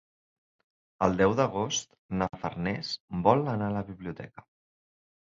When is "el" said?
1.07-1.17